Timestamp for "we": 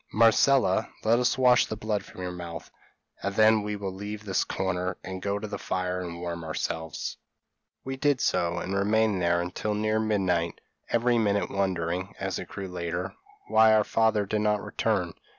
3.61-3.75, 7.83-7.97